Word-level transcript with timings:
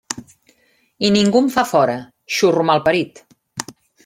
I 1.09 1.11
ningú 1.17 1.43
em 1.43 1.51
fa 1.57 1.67
fora, 1.75 1.99
xurro 2.39 2.65
malparit! 2.71 3.27